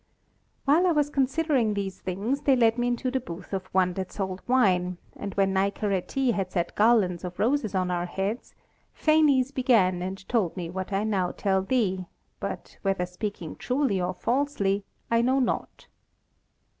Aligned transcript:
While 0.65 0.87
I 0.87 0.93
was 0.93 1.11
considering 1.11 1.75
these 1.75 1.99
things 1.99 2.41
they 2.41 2.55
led 2.55 2.79
me 2.79 2.87
into 2.87 3.11
the 3.11 3.19
booth 3.19 3.53
of 3.53 3.67
one 3.67 3.93
that 3.93 4.11
sold 4.11 4.41
wine; 4.47 4.97
and 5.15 5.35
when 5.35 5.53
Nicaretê 5.53 6.33
had 6.33 6.51
set 6.51 6.73
garlands 6.75 7.23
of 7.23 7.37
roses 7.37 7.75
on 7.75 7.91
our 7.91 8.07
heads, 8.07 8.55
Phanes 8.95 9.53
began 9.53 10.01
and 10.01 10.27
told 10.27 10.57
me 10.57 10.71
what 10.71 10.91
I 10.91 11.03
now 11.03 11.29
tell 11.29 11.61
thee 11.61 12.07
but 12.39 12.79
whether 12.81 13.05
speaking 13.05 13.55
truly 13.57 14.01
or 14.01 14.15
falsely 14.15 14.85
I 15.11 15.21
know 15.21 15.37
not. 15.39 15.85